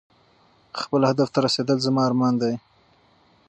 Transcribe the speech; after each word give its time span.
خپل 0.81 1.01
هدف 1.11 1.29
ته 1.33 1.39
رسېدل 1.45 1.77
زما 1.85 2.01
ارمان 2.09 2.33
دی. 2.41 2.53